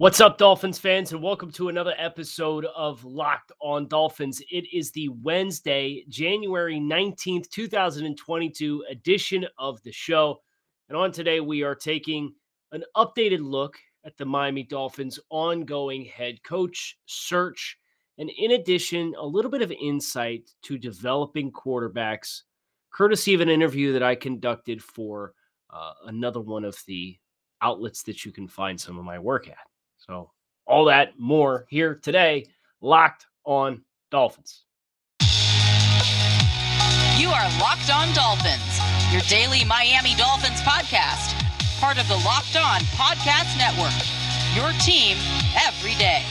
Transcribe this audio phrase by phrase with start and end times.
[0.00, 4.40] What's up, Dolphins fans, and welcome to another episode of Locked on Dolphins.
[4.48, 10.38] It is the Wednesday, January 19th, 2022 edition of the show.
[10.88, 12.32] And on today, we are taking
[12.70, 13.76] an updated look
[14.06, 17.76] at the Miami Dolphins' ongoing head coach search.
[18.18, 22.42] And in addition, a little bit of insight to developing quarterbacks,
[22.92, 25.34] courtesy of an interview that I conducted for
[25.70, 27.18] uh, another one of the
[27.62, 29.67] outlets that you can find some of my work at.
[30.08, 30.30] So,
[30.66, 32.46] all that more here today,
[32.80, 34.64] locked on Dolphins.
[37.18, 38.80] You are Locked On Dolphins,
[39.12, 41.36] your daily Miami Dolphins podcast,
[41.78, 43.92] part of the Locked On Podcast Network.
[44.56, 45.18] Your team
[45.66, 46.22] every day.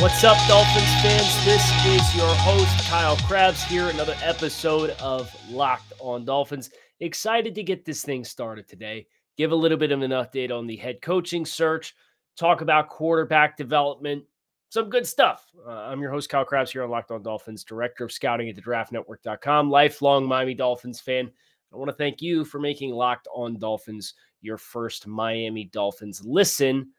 [0.00, 1.44] What's up, Dolphins fans?
[1.44, 3.90] This is your host, Kyle Crabbs, here.
[3.90, 6.70] Another episode of Locked on Dolphins.
[7.00, 9.06] Excited to get this thing started today
[9.38, 11.94] give a little bit of an update on the head coaching search,
[12.36, 14.24] talk about quarterback development,
[14.68, 15.46] some good stuff.
[15.66, 18.56] Uh, I'm your host, Kyle Crabbs, here on Locked On Dolphins, director of scouting at
[18.56, 21.30] the draftnetwork.com, lifelong Miami Dolphins fan.
[21.72, 26.90] I want to thank you for making Locked On Dolphins your first Miami Dolphins listen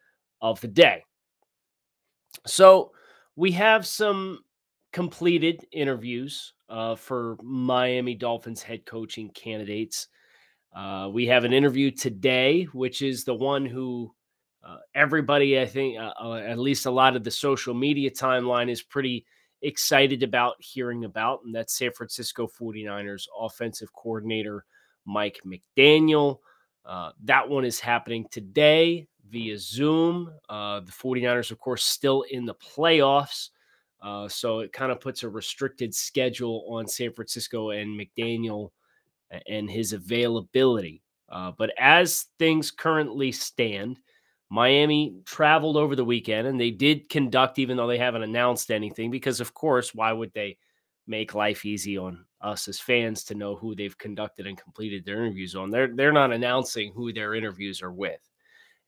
[0.41, 1.03] of the day.
[2.47, 2.91] So,
[3.35, 4.39] we have some
[4.91, 10.07] completed interviews uh, for Miami Dolphins head coaching candidates.
[10.73, 14.13] Uh, we have an interview today, which is the one who
[14.63, 18.69] uh, everybody, I think, uh, uh, at least a lot of the social media timeline
[18.69, 19.25] is pretty
[19.61, 24.65] excited about hearing about, and that's San Francisco 49ers offensive coordinator
[25.05, 26.39] Mike McDaniel.
[26.85, 30.31] Uh, that one is happening today via Zoom.
[30.49, 33.49] Uh, the 49ers, of course, still in the playoffs.
[34.27, 38.69] so it kind of puts a restricted schedule on San Francisco and McDaniel
[39.47, 41.01] and his availability.
[41.29, 43.99] Uh, but as things currently stand,
[44.49, 49.11] Miami traveled over the weekend and they did conduct, even though they haven't announced anything,
[49.11, 50.57] because of course, why would they
[51.05, 55.23] make life easy on us as fans to know who they've conducted and completed their
[55.23, 55.69] interviews on?
[55.69, 58.21] They're they're not announcing who their interviews are with.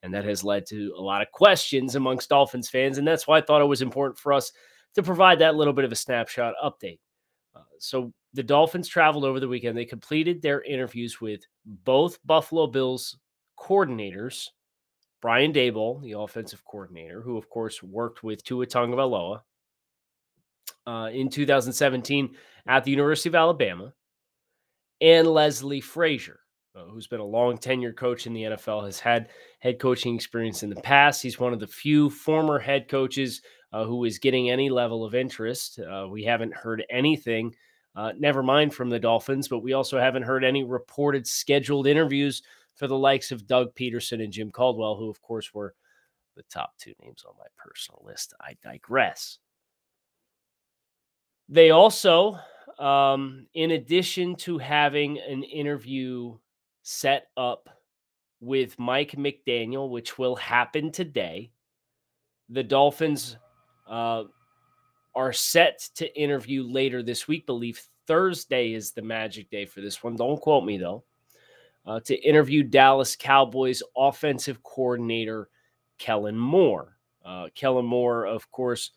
[0.04, 2.98] And that has led to a lot of questions amongst Dolphins fans.
[2.98, 4.52] And that's why I thought it was important for us
[4.96, 6.98] to provide that little bit of a snapshot update.
[7.56, 9.78] Uh, so the Dolphins traveled over the weekend.
[9.78, 13.18] They completed their interviews with both Buffalo Bills
[13.60, 14.50] coordinators,
[15.22, 19.42] Brian Daboll, the offensive coordinator, who of course worked with Tua Tagovailoa
[20.88, 22.36] uh, in 2017
[22.68, 23.94] at the University of Alabama,
[25.00, 26.41] and Leslie Frazier,
[26.76, 30.64] uh, who's been a long tenured coach in the NFL, has had head coaching experience
[30.64, 31.22] in the past.
[31.22, 33.42] He's one of the few former head coaches
[33.74, 35.80] uh, who is getting any level of interest.
[35.80, 37.54] Uh, we haven't heard anything
[37.96, 42.42] uh, never mind from the Dolphins, but we also haven't heard any reported scheduled interviews
[42.76, 45.76] for the likes of Doug Pederson and Jim Caldwell, who, of course, were
[46.36, 48.34] the top two names on my personal list.
[48.40, 49.40] I digress.
[51.50, 52.40] They also,
[52.80, 56.38] um, in addition to having an interview
[56.84, 57.70] set up
[58.40, 61.52] with Mike McDaniel, which will happen today,
[62.50, 63.38] the Dolphins
[63.88, 64.24] uh,
[65.16, 67.46] are set to interview later this week.
[67.46, 70.16] Believe Thursday is the magic day for this one.
[70.16, 71.04] Don't quote me though.
[71.86, 75.50] Uh, to interview Dallas Cowboys offensive coordinator
[75.98, 76.98] Kellen Moore.
[77.24, 78.92] Uh, Kellen Moore, of course,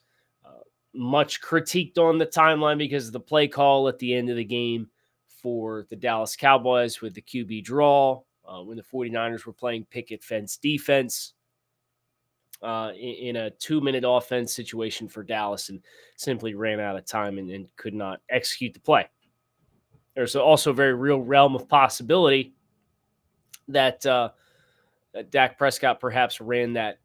[0.45, 0.61] uh,
[0.95, 4.45] much critiqued on the timeline because of the play call at the end of the
[4.45, 4.89] game
[5.45, 10.25] for the Dallas Cowboys with the QB draw uh, when the 49ers were playing picket
[10.25, 11.35] fence defense
[12.63, 15.83] uh, in, in, a two minute offense situation for Dallas and
[16.17, 19.07] simply ran out of time and, and could not execute the play.
[20.15, 22.55] There's also a very real realm of possibility
[23.69, 24.31] that, uh,
[25.29, 27.01] Dak Prescott perhaps ran that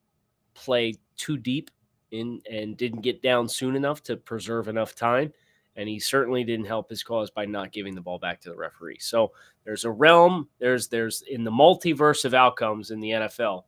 [0.54, 1.72] play too deep
[2.12, 5.34] in and didn't get down soon enough to preserve enough time.
[5.80, 8.56] And he certainly didn't help his cause by not giving the ball back to the
[8.56, 9.00] referee.
[9.00, 9.32] So
[9.64, 13.64] there's a realm, there's there's in the multiverse of outcomes in the NFL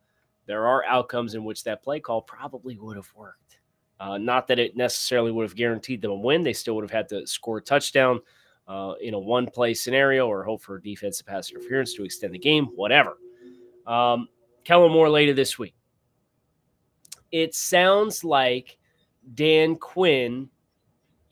[0.46, 3.58] there are outcomes in which that play call probably would have worked.
[4.00, 6.42] Uh, not that it necessarily would have guaranteed them a win.
[6.42, 8.20] They still would have had to score a touchdown
[8.66, 12.34] uh, in a one play scenario or hope for a defensive pass interference to extend
[12.34, 13.16] the game, whatever.
[13.86, 14.28] Um,
[14.64, 15.74] Kellen Moore later this week.
[17.30, 18.78] It sounds like
[19.34, 20.48] Dan Quinn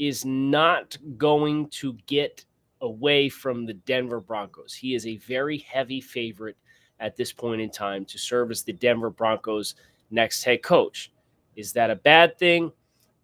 [0.01, 2.45] is not going to get
[2.81, 4.73] away from the Denver Broncos.
[4.73, 6.57] He is a very heavy favorite
[6.99, 9.75] at this point in time to serve as the Denver Broncos'
[10.11, 11.13] next head coach.
[11.55, 12.73] Is that a bad thing?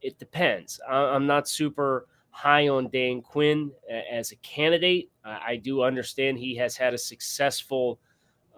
[0.03, 0.79] It depends.
[0.89, 3.73] I'm not super high on Dan Quinn
[4.13, 5.11] as a candidate.
[5.25, 7.99] I do understand he has had a successful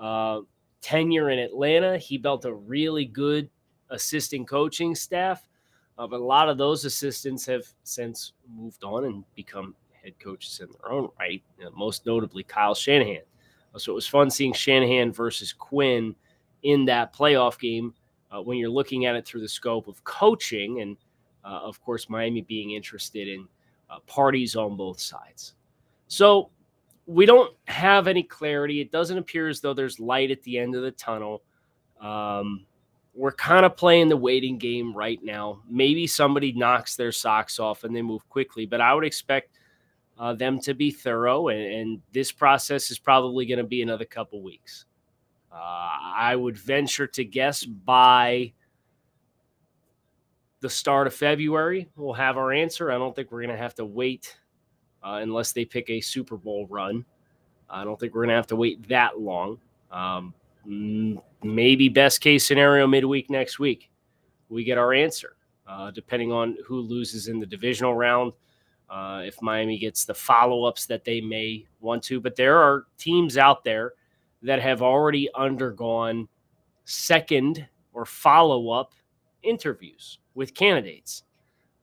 [0.00, 0.40] uh,
[0.80, 1.96] tenure in Atlanta.
[1.96, 3.48] He built a really good
[3.90, 5.48] assistant coaching staff,
[6.06, 10.68] but a lot of those assistants have since moved on and become head coaches in
[10.80, 11.42] their own right.
[11.58, 13.22] You know, most notably, Kyle Shanahan.
[13.76, 16.14] So it was fun seeing Shanahan versus Quinn
[16.62, 17.94] in that playoff game
[18.30, 20.96] uh, when you're looking at it through the scope of coaching and,
[21.44, 23.46] uh, of course, Miami being interested in
[23.90, 25.54] uh, parties on both sides.
[26.08, 26.50] So
[27.06, 28.80] we don't have any clarity.
[28.80, 31.42] It doesn't appear as though there's light at the end of the tunnel.
[32.00, 32.66] Um,
[33.14, 35.60] we're kind of playing the waiting game right now.
[35.68, 39.58] Maybe somebody knocks their socks off and they move quickly, but I would expect
[40.18, 41.48] uh, them to be thorough.
[41.48, 44.84] And, and this process is probably going to be another couple weeks.
[45.52, 48.52] Uh, I would venture to guess by
[50.60, 52.90] the start of February, we'll have our answer.
[52.90, 54.36] I don't think we're going to have to wait
[55.02, 57.04] uh, unless they pick a Super Bowl run.
[57.70, 59.58] I don't think we're going to have to wait that long.
[59.90, 60.34] Um,
[61.42, 63.90] maybe best case scenario midweek next week,
[64.48, 65.36] we get our answer,
[65.66, 68.32] uh, depending on who loses in the divisional round.
[68.88, 72.86] Uh, if Miami gets the follow ups that they may want to, but there are
[72.96, 73.92] teams out there
[74.42, 76.26] that have already undergone
[76.84, 78.94] second or follow up
[79.42, 81.24] interviews with candidates.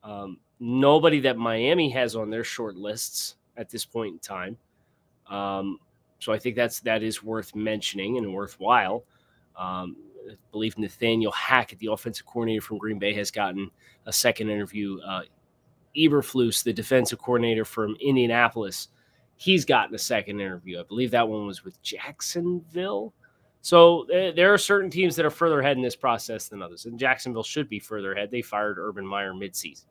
[0.04, 4.58] Um, nobody that Miami has on their short lists at this point in time.
[5.30, 5.80] Um,
[6.19, 9.04] so I think that's that is worth mentioning and worthwhile.
[9.57, 9.96] Um,
[10.30, 13.69] I believe Nathaniel Hackett, the offensive coordinator from Green Bay, has gotten
[14.06, 15.00] a second interview.
[15.02, 15.22] Uh,
[15.96, 18.90] Eberflus, the defensive coordinator from Indianapolis,
[19.36, 20.80] he's gotten a second interview.
[20.80, 23.13] I believe that one was with Jacksonville.
[23.62, 26.86] So uh, there are certain teams that are further ahead in this process than others,
[26.86, 28.30] and Jacksonville should be further ahead.
[28.30, 29.86] They fired Urban Meyer midseason.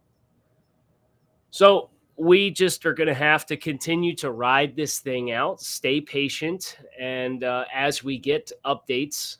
[1.51, 6.01] So we just are going to have to continue to ride this thing out, stay
[6.01, 9.39] patient, and uh, as we get updates,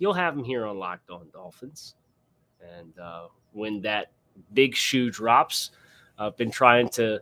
[0.00, 1.94] you'll have them here on Locked On Dolphins.
[2.76, 4.10] And uh, when that
[4.52, 5.70] big shoe drops,
[6.18, 7.20] I've been trying to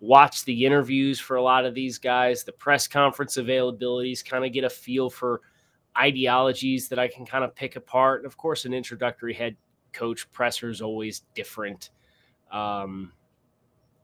[0.00, 4.52] watch the interviews for a lot of these guys, the press conference availabilities, kind of
[4.52, 5.40] get a feel for
[5.96, 8.20] ideologies that I can kind of pick apart.
[8.20, 9.56] And of course, an introductory head
[9.92, 11.90] coach presser is always different.
[12.52, 13.12] Um,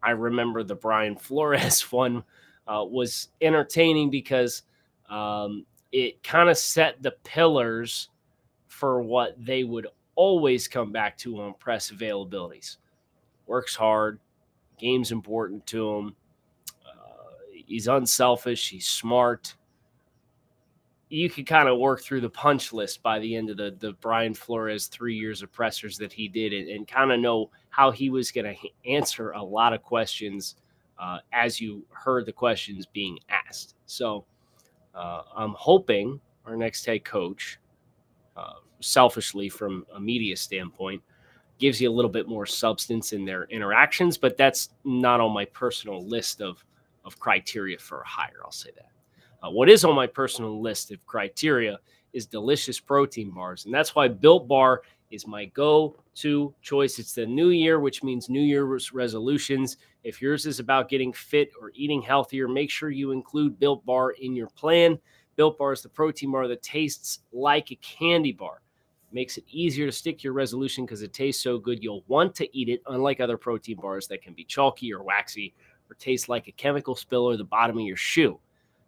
[0.02, 2.24] I remember the Brian Flores one
[2.66, 4.62] uh, was entertaining because
[5.10, 8.08] um, it kind of set the pillars
[8.72, 12.78] for what they would always come back to on press availabilities.
[13.46, 14.19] Works hard,
[14.78, 16.16] game's important to him.
[16.84, 19.54] Uh, he's unselfish, he's smart.
[21.10, 23.92] You could kind of work through the punch list by the end of the the
[24.00, 27.90] Brian Flores three years of pressers that he did, and, and kind of know how
[27.90, 30.56] he was going to answer a lot of questions
[30.98, 33.74] uh, as you heard the questions being asked.
[33.84, 34.24] So
[34.94, 37.58] uh, I'm hoping our next head coach,
[38.37, 41.02] uh, selfishly from a media standpoint,
[41.58, 45.44] gives you a little bit more substance in their interactions, but that's not on my
[45.46, 46.64] personal list of,
[47.05, 48.40] of criteria for a hire.
[48.44, 48.88] I'll say that.
[49.46, 51.79] Uh, what is on my personal list of criteria
[52.12, 53.64] is delicious protein bars.
[53.64, 56.99] And that's why Built Bar is my go to choice.
[56.99, 59.76] It's the new year, which means New Year's resolutions.
[60.05, 64.12] If yours is about getting fit or eating healthier, make sure you include Built Bar
[64.12, 64.99] in your plan.
[65.37, 68.61] Built Bar is the protein bar that tastes like a candy bar.
[69.12, 71.82] makes it easier to stick your resolution because it tastes so good.
[71.82, 75.53] You'll want to eat it, unlike other protein bars that can be chalky or waxy
[75.91, 78.39] or taste like a chemical spill or the bottom of your shoe.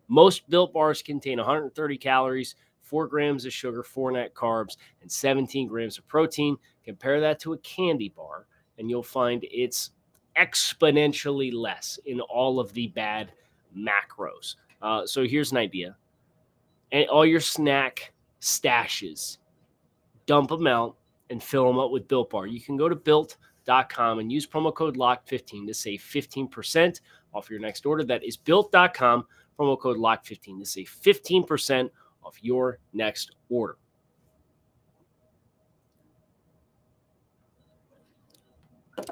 [0.09, 5.69] Most Built Bars contain 130 calories, four grams of sugar, four net carbs, and 17
[5.69, 6.57] grams of protein.
[6.85, 8.47] Compare that to a candy bar,
[8.79, 9.91] and you'll find it's
[10.37, 13.33] exponentially less in all of the bad
[13.77, 14.57] macros.
[14.83, 15.97] Uh, so here's an idea
[16.93, 19.39] and all your snack stashes,
[20.27, 20.97] dump them out
[21.31, 22.47] and fill them up with Built Bar.
[22.47, 27.01] You can go to built.com and use promo code LOCK15 to save 15%
[27.33, 28.05] off your next order.
[28.05, 29.27] That is built.com,
[29.59, 31.91] promo code LOCK15 to save 15%
[32.25, 33.77] of your next order.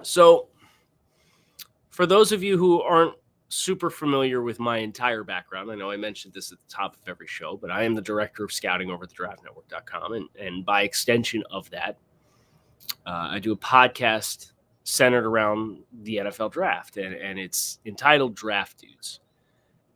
[0.02, 0.48] So,
[1.90, 3.14] for those of you who aren't
[3.52, 7.08] super familiar with my entire background, I know I mentioned this at the top of
[7.08, 10.12] every show, but I am the director of scouting over at the draftnetwork.com.
[10.14, 11.98] And, and by extension of that,
[13.06, 14.52] uh, I do a podcast
[14.84, 19.20] centered around the NFL draft, and, and it's entitled Draft Dudes.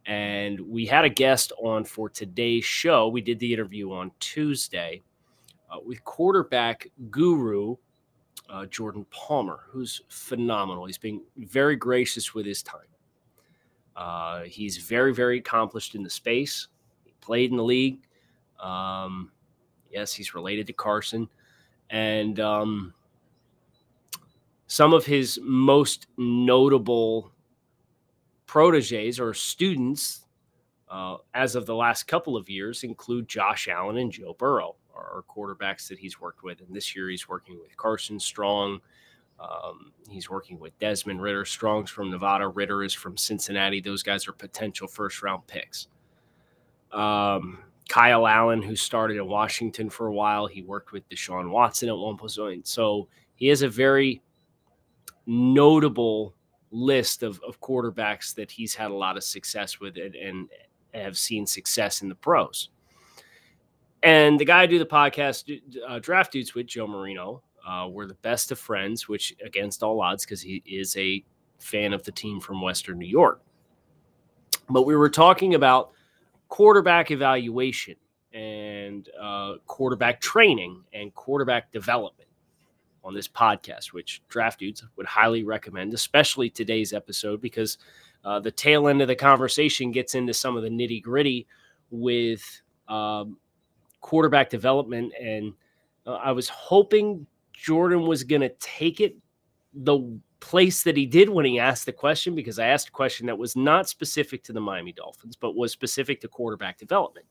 [0.05, 3.09] And we had a guest on for today's show.
[3.09, 5.03] We did the interview on Tuesday
[5.71, 7.77] uh, with quarterback guru
[8.49, 10.87] uh, Jordan Palmer, who's phenomenal.
[10.87, 12.87] He's being very gracious with his time.
[13.97, 16.69] Uh, he's very, very accomplished in the space.
[17.05, 18.01] He played in the league,
[18.61, 19.33] Um,
[19.91, 21.29] yes, he's related to Carson.
[21.91, 22.93] And um,
[24.67, 27.33] some of his most notable
[28.47, 30.27] proteges or students
[30.89, 35.25] uh, as of the last couple of years include Josh Allen and Joe Burrow, our
[35.29, 36.61] quarterbacks that he's worked with.
[36.61, 38.81] And this year he's working with Carson Strong.
[39.39, 41.45] Um, he's working with Desmond Ridder.
[41.45, 42.49] Strong's from Nevada.
[42.49, 43.81] Ridder is from Cincinnati.
[43.81, 45.89] Those guys are potential first round picks.
[46.93, 51.89] Um, Kyle Allen, who started in Washington for a while, he worked with Deshaun Watson
[51.89, 52.67] at one point.
[52.67, 54.23] So he has a very
[55.27, 56.35] notable
[56.71, 60.49] list of, of quarterbacks that he's had a lot of success with and, and
[60.95, 62.71] have seen success in the pros.
[64.03, 68.07] And the guy I do the podcast, uh, Draft Dudes with Joe Marino, uh, we're
[68.07, 71.25] the best of friends, which against all odds, because he is a
[71.59, 73.43] fan of the team from Western New York.
[74.71, 75.91] But we were talking about
[76.49, 77.97] quarterback evaluation
[78.33, 82.29] and uh, quarterback training and quarterback development
[83.03, 87.79] on this podcast, which Draft Dudes would highly recommend, especially today's episode, because
[88.25, 91.47] uh, the tail end of the conversation gets into some of the nitty gritty
[91.91, 93.39] with um,
[94.01, 95.13] quarterback development.
[95.21, 95.53] And
[96.05, 97.27] uh, I was hoping
[97.57, 99.17] Jordan was going to take it
[99.73, 103.27] the place that he did when he asked the question, because I asked a question
[103.27, 107.27] that was not specific to the Miami Dolphins, but was specific to quarterback development.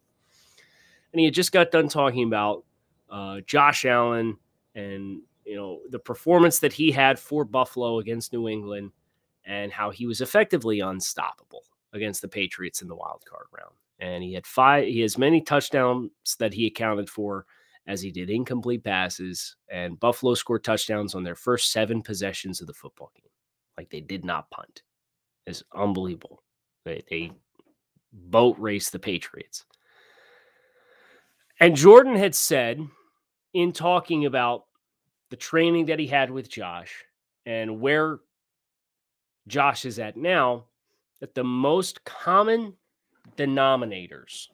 [1.14, 2.66] And he had just got done talking about
[3.10, 4.38] uh, Josh Allen
[4.74, 8.92] and you know the performance that he had for Buffalo against New England
[9.46, 11.64] and how he was effectively unstoppable
[11.94, 13.76] against the Patriots in the wild card round.
[14.00, 17.46] And he had five, he has many touchdowns that he accounted for
[17.88, 19.56] as he did incomplete passes.
[19.72, 23.30] And Buffalo scored touchdowns on their first seven possessions of the football game.
[23.78, 24.84] Like they did not punt.
[25.46, 26.44] It's unbelievable.
[26.86, 27.32] They, they
[28.12, 29.66] boat raced the Patriots.
[31.60, 32.86] And Jordan had said
[33.54, 34.66] in talking about
[35.30, 37.04] the training that he had with Josh
[37.46, 38.20] and where
[39.48, 40.66] Josh is at now
[41.20, 42.74] that the most common
[43.38, 44.48] denominators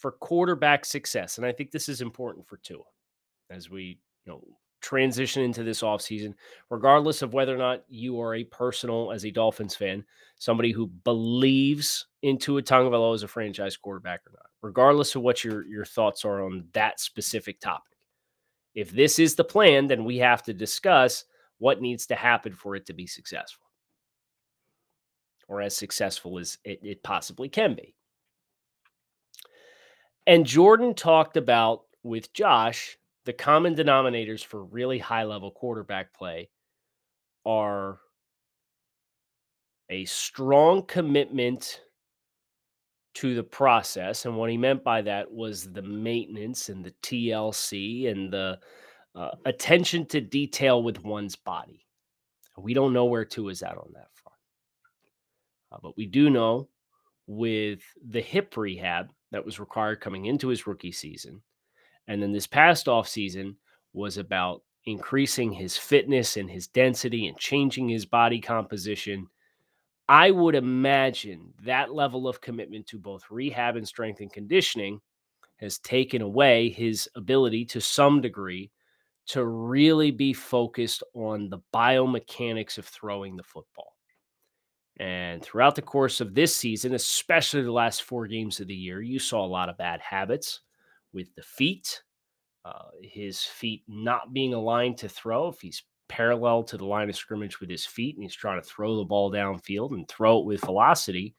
[0.00, 2.82] for quarterback success, and I think this is important for Tua
[3.50, 4.42] as we you know
[4.80, 6.34] transition into this offseason,
[6.70, 10.04] regardless of whether or not you are a personal, as a Dolphins fan,
[10.38, 15.44] somebody who believes in Tua Tagovailoa as a franchise quarterback or not, regardless of what
[15.44, 17.98] your, your thoughts are on that specific topic.
[18.74, 21.24] If this is the plan, then we have to discuss
[21.58, 23.66] what needs to happen for it to be successful
[25.48, 27.94] or as successful as it, it possibly can be.
[30.30, 36.50] And Jordan talked about with Josh, the common denominators for really high level quarterback play
[37.44, 37.98] are
[39.88, 41.80] a strong commitment
[43.14, 44.24] to the process.
[44.24, 48.60] And what he meant by that was the maintenance and the TLC and the
[49.16, 51.84] uh, attention to detail with one's body.
[52.56, 54.10] We don't know where Tua is at on that
[55.72, 56.68] uh, but we do know
[57.26, 61.42] with the hip rehab that was required coming into his rookie season,
[62.08, 63.56] and then this past off season
[63.92, 69.26] was about increasing his fitness and his density and changing his body composition.
[70.08, 75.00] I would imagine that level of commitment to both rehab and strength and conditioning
[75.58, 78.70] has taken away his ability to some degree
[79.26, 83.94] to really be focused on the biomechanics of throwing the football.
[85.00, 89.00] And throughout the course of this season, especially the last four games of the year,
[89.00, 90.60] you saw a lot of bad habits
[91.14, 92.02] with the feet,
[92.66, 95.48] uh, his feet not being aligned to throw.
[95.48, 98.68] If he's parallel to the line of scrimmage with his feet and he's trying to
[98.68, 101.34] throw the ball downfield and throw it with velocity,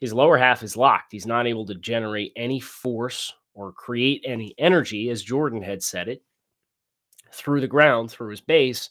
[0.00, 1.12] his lower half is locked.
[1.12, 6.08] He's not able to generate any force or create any energy, as Jordan had said
[6.08, 6.20] it,
[7.32, 8.90] through the ground, through his base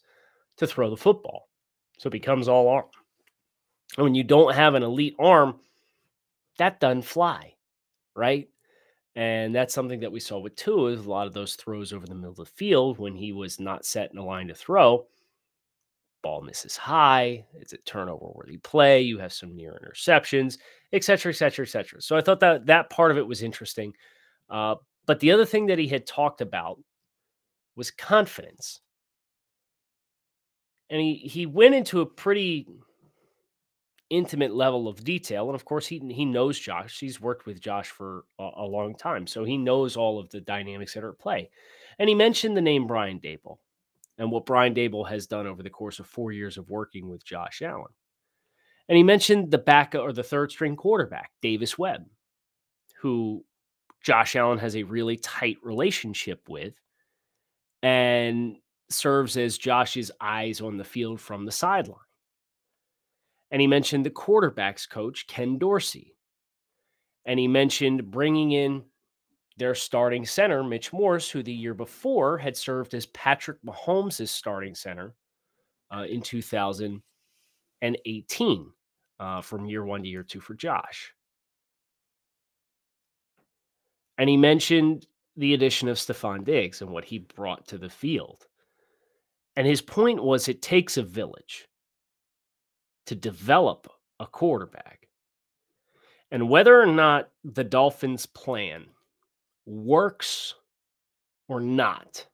[0.55, 1.50] to throw the football.
[1.98, 2.86] So it becomes all arm
[3.96, 5.60] when you don't have an elite arm,
[6.58, 7.54] that doesn't fly,
[8.16, 8.50] right?
[9.16, 10.92] And that's something that we saw with Tua.
[10.92, 13.60] Is a lot of those throws over the middle of the field when he was
[13.60, 15.06] not set in a line to throw.
[16.22, 17.46] Ball misses high.
[17.54, 19.02] It's a turnover worthy play.
[19.02, 20.58] You have some near interceptions,
[20.92, 22.02] et cetera, et cetera, et cetera.
[22.02, 23.94] So I thought that that part of it was interesting.
[24.50, 24.75] Uh,
[25.06, 26.80] but the other thing that he had talked about
[27.75, 28.82] was confidence.
[30.90, 32.68] And he, he went into a pretty
[34.10, 35.48] intimate level of detail.
[35.48, 37.00] And of course, he he knows Josh.
[37.00, 40.42] He's worked with Josh for a, a, long time, so he knows all of the
[40.42, 41.50] dynamics that are at play.
[42.00, 43.58] And he mentioned the name Brian Daboll
[44.18, 47.26] and what Brian Daboll has done over the course of four years of working with
[47.26, 47.92] Josh Allen.
[48.88, 52.06] And he mentioned the back or the third string quarterback, Davis Webb,
[53.02, 53.44] who
[54.04, 56.76] Josh Allen has a really tight relationship with
[57.82, 58.58] and
[58.90, 61.98] serves as Josh's eyes on the field from the sideline.
[63.52, 66.16] And he mentioned the quarterbacks coach, Ken Dorsey.
[67.25, 68.84] And he mentioned bringing in
[69.58, 74.75] their starting center, Mitch Morse, who the year before had served as Patrick Mahomes' starting
[74.75, 75.16] center
[75.96, 78.72] uh, in 2018
[79.20, 81.14] uh, from year one to year two for Josh.
[84.18, 88.48] And he mentioned the addition of Stefon Diggs and what he brought to the field.
[89.56, 91.68] And his point was it takes a village
[93.06, 95.08] to develop a quarterback.
[96.32, 98.86] And whether or not the Dolphins' plan
[99.66, 100.56] works
[101.48, 102.26] or not,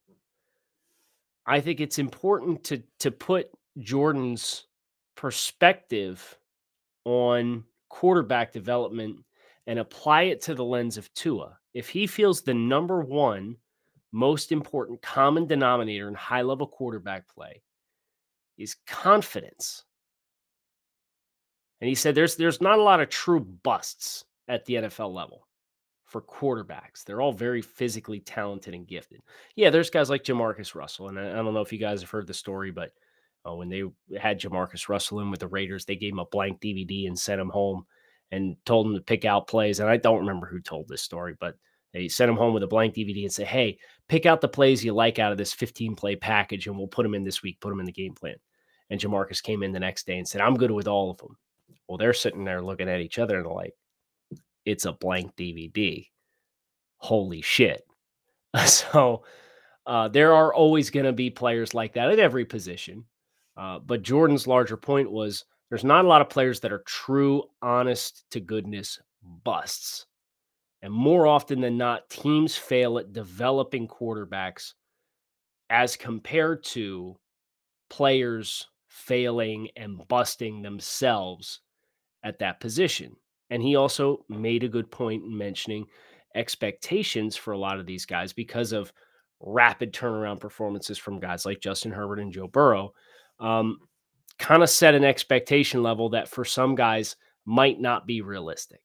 [1.45, 3.49] I think it's important to to put
[3.79, 4.65] Jordan's
[5.15, 6.37] perspective
[7.05, 9.19] on quarterback development
[9.67, 11.57] and apply it to the lens of Tua.
[11.73, 13.57] If he feels the number one
[14.11, 17.61] most important common denominator in high level quarterback play
[18.57, 19.83] is confidence.
[21.81, 25.47] And he said there's there's not a lot of true busts at the NFL level
[26.05, 27.03] for quarterbacks.
[27.05, 29.21] They're all very physically talented and gifted.
[29.55, 32.09] Yeah, there's guys like Jamarcus Russell, and I, I don't know if you guys have
[32.09, 32.91] heard the story, but
[33.47, 33.83] uh, when they
[34.19, 37.41] had Jamarcus Russell in with the Raiders, they gave him a blank DVD and sent
[37.41, 37.85] him home
[38.29, 39.79] and told him to pick out plays.
[39.79, 41.55] And I don't remember who told this story, but
[41.93, 44.85] they sent him home with a blank DVD and say, "Hey, pick out the plays
[44.85, 47.59] you like out of this 15 play package, and we'll put them in this week.
[47.59, 48.35] Put them in the game plan."
[48.89, 51.37] And Jamarcus came in the next day and said, "I'm good with all of them."
[51.87, 53.73] Well, they're sitting there looking at each other and like,
[54.65, 56.07] "It's a blank DVD."
[56.97, 57.83] Holy shit!
[58.65, 59.23] So
[59.85, 63.05] uh, there are always going to be players like that at every position.
[63.57, 67.43] Uh, but Jordan's larger point was there's not a lot of players that are true,
[67.61, 68.99] honest to goodness
[69.43, 70.05] busts.
[70.81, 74.73] And more often than not, teams fail at developing quarterbacks
[75.69, 77.15] as compared to
[77.89, 81.61] players failing and busting themselves
[82.23, 83.15] at that position.
[83.49, 85.85] And he also made a good point in mentioning
[86.35, 88.93] expectations for a lot of these guys because of
[89.39, 92.93] rapid turnaround performances from guys like Justin Herbert and Joe Burrow.
[93.39, 93.79] Um,
[94.39, 98.81] kind of set an expectation level that for some guys might not be realistic.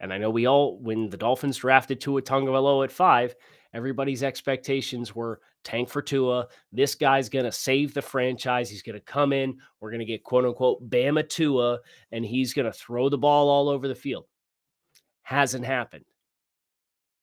[0.00, 3.34] And I know we all, when the Dolphins drafted Tua Tagovailoa at five,
[3.74, 6.46] everybody's expectations were tank for Tua.
[6.72, 8.70] This guy's going to save the franchise.
[8.70, 9.58] He's going to come in.
[9.80, 13.50] We're going to get quote unquote Bama Tua, and he's going to throw the ball
[13.50, 14.24] all over the field.
[15.22, 16.06] Hasn't happened.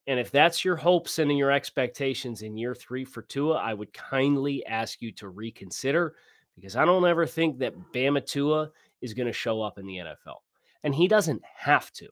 [0.07, 3.91] And if that's your hopes and your expectations in year three for Tua, I would
[3.91, 6.13] kindly ask you to reconsider
[6.55, 8.69] because I don't ever think that Bama Tua
[9.01, 10.37] is going to show up in the NFL.
[10.83, 12.07] And he doesn't have to.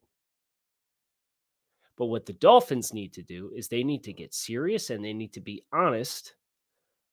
[1.98, 5.14] But what the Dolphins need to do is they need to get serious and they
[5.14, 6.36] need to be honest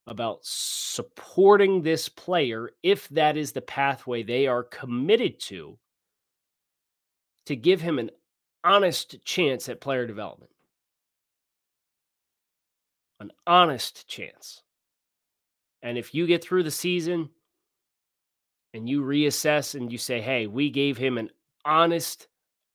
[0.07, 5.77] about supporting this player if that is the pathway they are committed to
[7.45, 8.09] to give him an
[8.63, 10.51] honest chance at player development.
[13.19, 14.63] An honest chance.
[15.83, 17.29] And if you get through the season
[18.73, 21.29] and you reassess and you say, hey, we gave him an
[21.65, 22.27] honest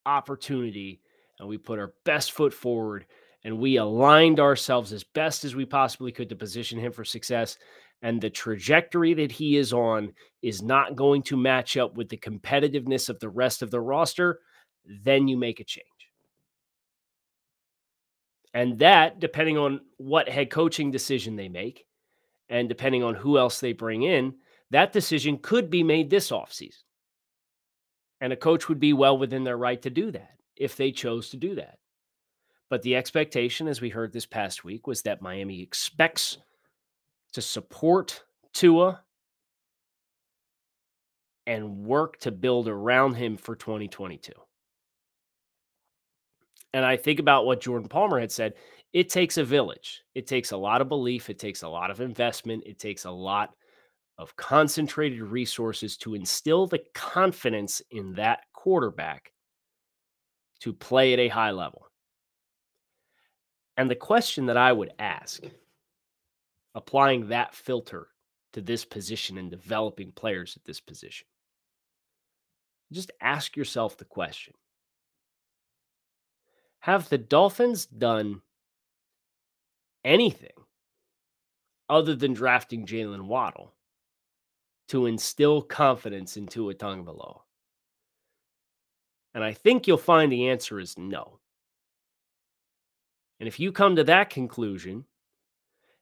[0.04, 1.00] opportunity
[1.38, 3.06] and we put our best foot forward
[3.44, 7.58] and we aligned ourselves as best as we possibly could to position him for success.
[8.02, 12.16] And the trajectory that he is on is not going to match up with the
[12.16, 14.40] competitiveness of the rest of the roster,
[14.84, 15.86] then you make a change.
[18.52, 21.86] And that, depending on what head coaching decision they make
[22.48, 24.34] and depending on who else they bring in,
[24.70, 26.82] that decision could be made this offseason.
[28.20, 31.30] And a coach would be well within their right to do that if they chose
[31.30, 31.78] to do that.
[32.68, 36.38] But the expectation, as we heard this past week, was that Miami expects
[37.32, 39.02] to support Tua
[41.46, 44.32] and work to build around him for 2022.
[46.74, 48.54] And I think about what Jordan Palmer had said.
[48.92, 50.02] It takes a village.
[50.14, 51.30] It takes a lot of belief.
[51.30, 52.64] It takes a lot of investment.
[52.66, 53.54] It takes a lot
[54.18, 59.32] of concentrated resources to instill the confidence in that quarterback
[60.60, 61.86] to play at a high level.
[63.76, 65.42] And the question that I would ask,
[66.74, 68.08] applying that filter
[68.54, 71.26] to this position and developing players at this position,
[72.92, 74.54] just ask yourself the question
[76.80, 78.40] Have the Dolphins done
[80.04, 80.50] anything
[81.88, 83.74] other than drafting Jaylen Waddle
[84.88, 87.40] to instill confidence into a Tagovailoa?
[89.36, 91.40] And I think you'll find the answer is no.
[93.38, 95.04] And if you come to that conclusion,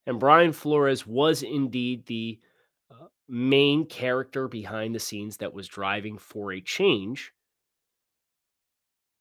[0.06, 2.38] and Brian Flores was indeed the
[2.92, 7.32] uh, main character behind the scenes that was driving for a change.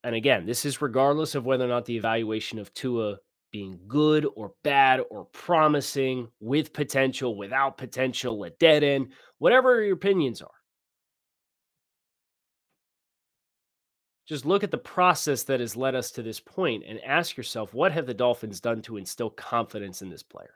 [0.03, 3.17] And again, this is regardless of whether or not the evaluation of Tua
[3.51, 9.07] being good or bad or promising, with potential, without potential, a dead end,
[9.39, 10.62] whatever your opinions are.
[14.25, 17.73] Just look at the process that has led us to this point and ask yourself
[17.73, 20.53] what have the Dolphins done to instill confidence in this player?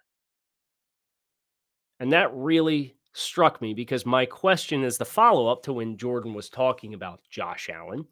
[1.99, 6.33] And that really struck me because my question is the follow up to when Jordan
[6.33, 8.05] was talking about Josh Allen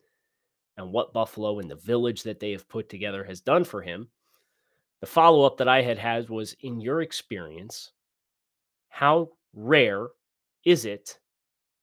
[0.77, 4.09] and what Buffalo and the village that they have put together has done for him.
[5.01, 7.91] The follow up that I had had was in your experience,
[8.89, 10.07] how rare
[10.65, 11.19] is it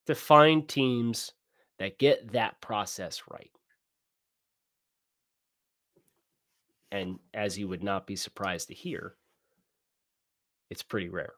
[0.07, 1.33] to find teams
[1.79, 3.51] that get that process right?
[6.93, 9.15] And as you would not be surprised to hear,
[10.71, 11.33] it's pretty rare.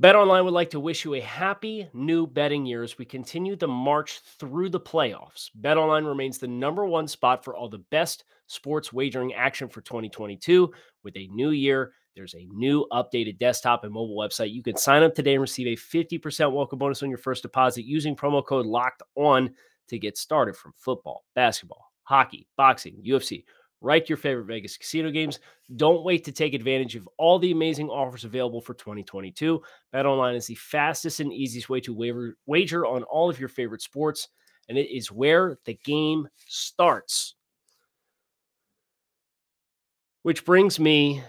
[0.00, 3.66] BetOnline would like to wish you a happy new betting year as we continue the
[3.66, 5.50] march through the playoffs.
[5.60, 10.72] BetOnline remains the number one spot for all the best sports wagering action for 2022.
[11.02, 14.52] With a new year, there's a new updated desktop and mobile website.
[14.52, 17.84] You can sign up today and receive a 50% welcome bonus on your first deposit
[17.84, 19.54] using promo code LOCKED ON
[19.88, 23.44] to get started from football, basketball, hockey, boxing, UFC
[23.84, 25.40] to your favorite Vegas casino games.
[25.76, 29.62] Don't wait to take advantage of all the amazing offers available for 2022.
[29.92, 33.82] BetOnline is the fastest and easiest way to wager, wager on all of your favorite
[33.82, 34.28] sports,
[34.68, 37.34] and it is where the game starts.
[40.22, 41.22] Which brings me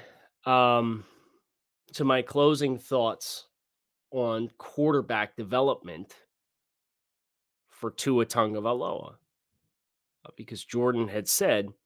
[0.45, 1.03] um,
[1.93, 3.47] to my closing thoughts
[4.11, 6.15] on quarterback development
[7.69, 9.15] for Tua Tagovailoa,
[10.25, 11.67] uh, because Jordan had said–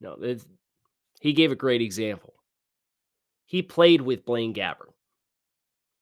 [0.00, 0.16] no,
[1.20, 2.34] he gave a great example.
[3.46, 4.92] He played with Blaine Gabbert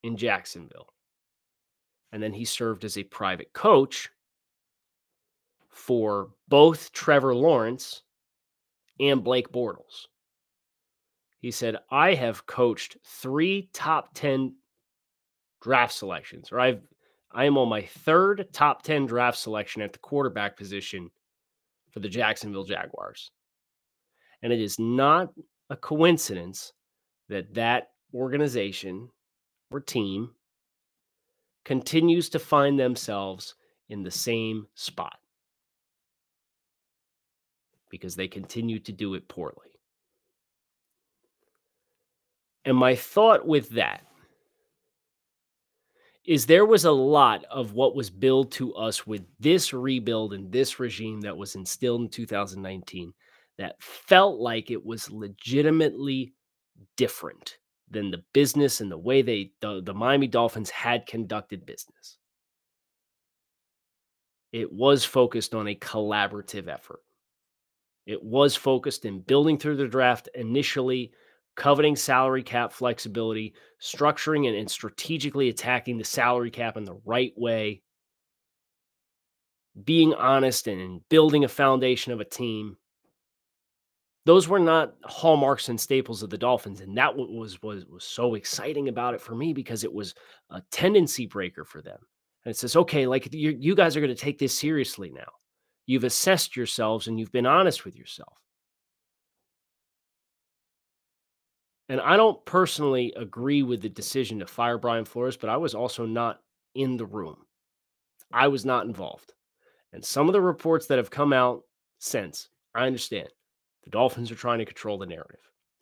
[0.03, 0.87] in Jacksonville.
[2.11, 4.09] And then he served as a private coach
[5.67, 8.03] for both Trevor Lawrence
[8.99, 10.07] and Blake Bortles.
[11.39, 14.55] He said, I have coached three top 10
[15.61, 16.81] draft selections, or I've
[17.31, 21.11] I am on my third top 10 draft selection at the quarterback position
[21.91, 23.31] for the Jacksonville Jaguars.
[24.41, 25.33] And it is not
[25.69, 26.73] a coincidence
[27.27, 29.09] that that organization
[29.71, 30.31] or team
[31.65, 33.55] continues to find themselves
[33.89, 35.17] in the same spot
[37.89, 39.79] because they continue to do it poorly.
[42.65, 44.05] And my thought with that
[46.25, 50.51] is there was a lot of what was billed to us with this rebuild and
[50.51, 53.13] this regime that was instilled in 2019
[53.59, 56.33] that felt like it was legitimately
[56.95, 57.57] different
[57.91, 62.17] than the business and the way they the, the Miami Dolphins had conducted business.
[64.53, 67.01] It was focused on a collaborative effort.
[68.05, 71.11] It was focused in building through the draft initially,
[71.55, 77.33] coveting salary cap flexibility, structuring and, and strategically attacking the salary cap in the right
[77.35, 77.81] way,
[79.83, 82.77] being honest and building a foundation of a team
[84.25, 88.35] those were not hallmarks and staples of the Dolphins, and that was was was so
[88.35, 90.13] exciting about it for me because it was
[90.49, 91.99] a tendency breaker for them.
[92.45, 95.31] And it says, okay, like you, you guys are going to take this seriously now.
[95.85, 98.37] You've assessed yourselves and you've been honest with yourself.
[101.89, 105.73] And I don't personally agree with the decision to fire Brian Flores, but I was
[105.73, 106.39] also not
[106.75, 107.37] in the room.
[108.31, 109.33] I was not involved.
[109.91, 111.63] And some of the reports that have come out
[111.97, 113.29] since, I understand.
[113.83, 115.39] The Dolphins are trying to control the narrative.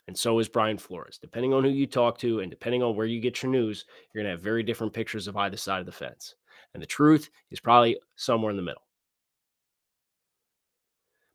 [0.08, 1.20] And so is Brian Flores.
[1.22, 4.24] Depending on who you talk to and depending on where you get your news, you're
[4.24, 6.36] going to have very different pictures of either side of the fence.
[6.74, 8.84] And the truth is probably somewhere in the middle.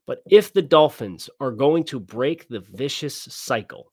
[0.07, 3.93] But if the Dolphins are going to break the vicious cycle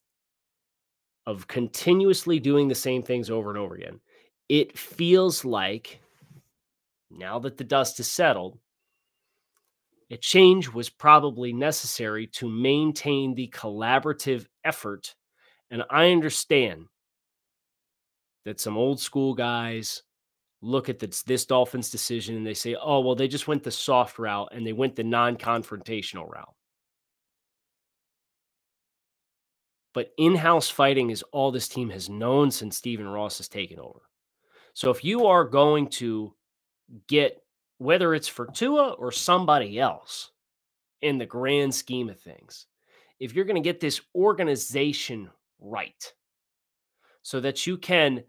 [1.27, 3.99] of continuously doing the same things over and over again,
[4.47, 6.01] it feels like
[7.11, 8.57] now that the dust has settled,
[10.11, 15.13] a change was probably necessary to maintain the collaborative effort.
[15.69, 16.85] And I understand
[18.45, 20.01] that some old school guys
[20.61, 23.71] look at this, this Dolphins decision and they say, oh, well, they just went the
[23.71, 26.55] soft route and they went the non confrontational route.
[29.93, 33.79] But in house fighting is all this team has known since Stephen Ross has taken
[33.79, 34.01] over.
[34.73, 36.33] So if you are going to
[37.07, 37.41] get
[37.79, 40.31] whether it's for Tua or somebody else
[41.01, 42.67] in the grand scheme of things.
[43.19, 46.13] if you're going to get this organization right
[47.21, 48.23] so that you can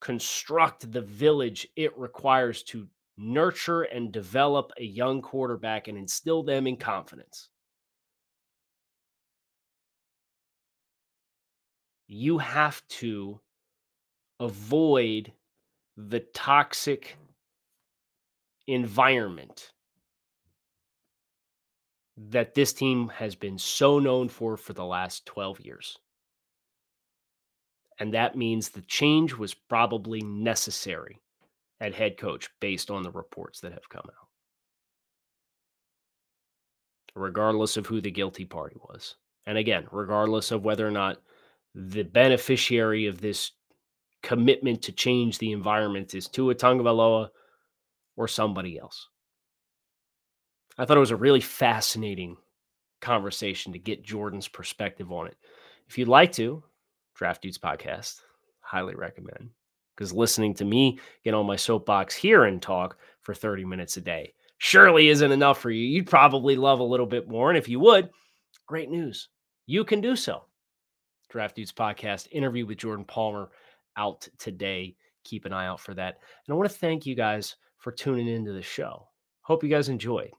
[0.00, 6.66] construct the village it requires to nurture and develop a young quarterback and instill them
[6.68, 7.48] in confidence.
[12.06, 13.40] You have to
[14.38, 15.32] avoid
[15.96, 17.16] the toxic
[18.68, 19.72] environment
[22.16, 25.98] that this team has been so known for for the last 12 years.
[27.98, 31.18] And that means the change was probably necessary
[31.80, 34.28] at head coach based on the reports that have come out,
[37.14, 39.16] regardless of who the guilty party was.
[39.46, 41.22] And again, regardless of whether or not
[41.74, 43.52] the beneficiary of this
[44.22, 47.30] commitment to change the environment is Tua Tagovailoa
[48.18, 49.08] or somebody else.
[50.76, 52.36] I thought it was a really fascinating
[53.00, 55.36] conversation to get Jordan's perspective on it.
[55.88, 56.62] If you'd like to,
[57.14, 58.20] Draft Dudes podcast,
[58.60, 59.48] highly recommend
[59.96, 64.00] because listening to me get on my soapbox here and talk for 30 minutes a
[64.02, 65.86] day surely isn't enough for you.
[65.86, 67.48] You'd probably love a little bit more.
[67.48, 68.10] And if you would,
[68.66, 69.28] great news.
[69.66, 70.44] You can do so.
[71.30, 73.50] Draft Dudes podcast interview with Jordan Palmer
[73.96, 74.96] out today.
[75.24, 76.18] Keep an eye out for that.
[76.46, 79.08] And I want to thank you guys for tuning into the show.
[79.42, 80.30] Hope you guys enjoyed.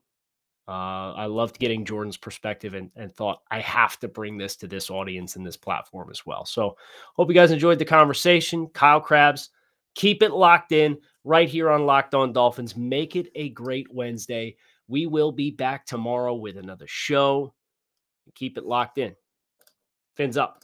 [0.67, 4.67] Uh, I loved getting Jordan's perspective and, and thought I have to bring this to
[4.67, 6.45] this audience and this platform as well.
[6.45, 6.78] So,
[7.15, 8.67] hope you guys enjoyed the conversation.
[8.67, 9.49] Kyle Crabbs,
[9.95, 12.78] keep it locked in right here on Locked On Dolphins.
[12.78, 14.58] Make it a great Wednesday.
[14.88, 17.56] We will be back tomorrow with another show.
[18.36, 19.15] Keep it locked in.
[20.15, 20.63] Fins up.